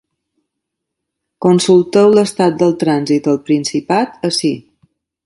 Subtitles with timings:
[1.47, 4.53] Consulteu l’estat del trànsit al Principat ací.